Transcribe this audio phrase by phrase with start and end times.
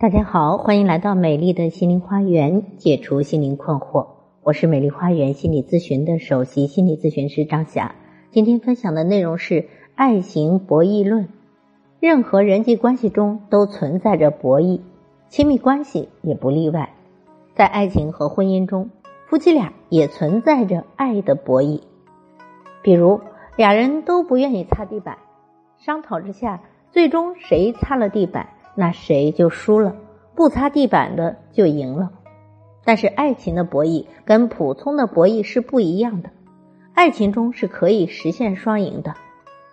[0.00, 4.06] 大家好，欢迎来到美丽的心灵花园，解除心灵困惑。
[4.42, 7.94] 我是美丽花园心理咨询的首席心理咨询师张霞。
[8.30, 11.28] 今天分享的内容是爱情博弈论。
[12.00, 14.80] 任何人际关系中都存在着博弈，
[15.28, 16.94] 亲密关系也不例外。
[17.54, 18.88] 在爱情和婚姻中，
[19.28, 21.82] 夫妻俩也存在着爱的博弈。
[22.82, 23.20] 比如，
[23.54, 25.18] 俩人都不愿意擦地板，
[25.76, 28.48] 商讨之下，最终谁擦了地板？
[28.74, 29.94] 那谁就输了，
[30.34, 32.10] 不擦地板的就赢了。
[32.84, 36.30] 但是爱情的博弈跟普通的博弈是不一样的，
[36.94, 39.14] 爱情中是可以实现双赢的。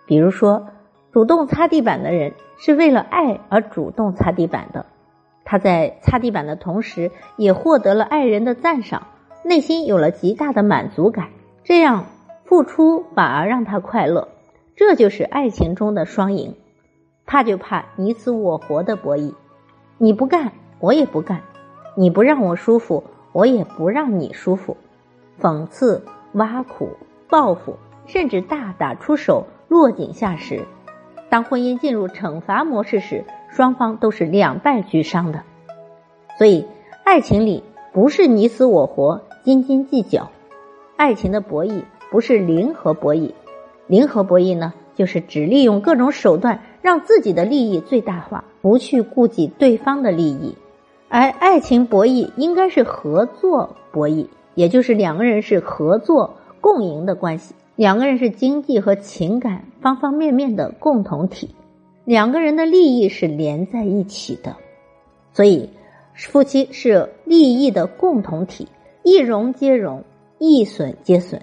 [0.06, 0.68] 比如说，
[1.10, 4.86] 主动擦地板的人是为了爱而主动擦地板的，
[5.44, 9.06] 他在擦地板的同时，也获得了爱人的赞赏，
[9.42, 11.28] 内心有了极大的满足感。
[11.64, 12.06] 这样
[12.44, 14.28] 付出反而让他快乐，
[14.76, 16.54] 这就是爱情中的双赢。
[17.28, 19.34] 怕就怕你死我活的博弈，
[19.98, 21.42] 你不干我也不干，
[21.94, 24.78] 你不让我舒服我也不让你舒服，
[25.38, 26.96] 讽刺、挖苦、
[27.28, 30.64] 报复，甚至大打出手、落井下石。
[31.28, 35.42] 当婚姻进入惩罚模式时，双方都是两败俱伤的。
[36.38, 36.66] 所以，
[37.04, 40.30] 爱情里不是你死我活、斤斤计较，
[40.96, 43.32] 爱情的博弈不是零和博弈，
[43.86, 46.60] 零和博弈呢，就是只利用各种手段。
[46.88, 50.54] 让自己的利益最大化，不去顾及对方的利益，
[51.10, 61.54] 而爱情博弈应该是合作博弈，也就是两个人是合作共赢的关系，两个人是经济和情感方方面面的共同体，
[62.06, 64.56] 两个人的利益是连在一起的，
[65.34, 65.68] 所以
[66.14, 68.66] 夫妻是利益的共同体，
[69.02, 70.04] 一荣皆荣，
[70.38, 71.42] 一损皆损。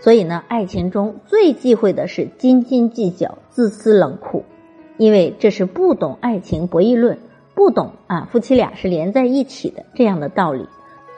[0.00, 4.44] 所以呢，爱情中最忌讳的是斤斤计较、自私冷酷，
[4.96, 7.18] 因为这是不懂爱情博弈论，
[7.54, 10.66] 不懂啊夫妻俩是连在一起的这样的道理。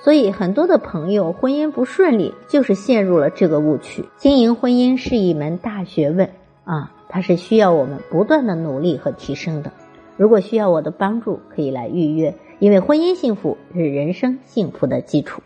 [0.01, 4.05] 所以很多的朋友婚姻不顺利，就是陷入了这个误区。
[4.17, 6.31] 经营婚姻是一门大学问
[6.65, 9.71] 啊，它是需要我们不断的努力和提升的。
[10.17, 15.41] 如果需要我的帮助，可以来预约，因为婚姻幸福是人生幸福的基础。